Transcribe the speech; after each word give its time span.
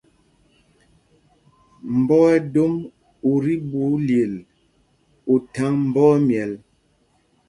Mbɔ 1.97 2.17
ɛdom 2.35 2.73
ú 3.29 3.31
tí 3.43 3.53
ɓu 3.69 3.83
lyel 4.07 4.33
ú 5.31 5.35
thaŋ 5.53 5.73
mbɔ 5.89 6.03
ɛmyɛl. 6.15 6.51